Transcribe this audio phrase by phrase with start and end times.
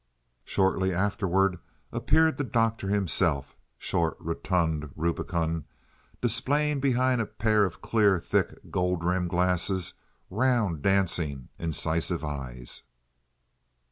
[0.43, 1.59] Shortly afterward
[1.91, 5.65] appeared the doctor himself—short, rotund, rubicund,
[6.21, 9.93] displaying behind a pair of clear, thick, gold rimmed glasses,
[10.31, 12.81] round, dancing, incisive eyes.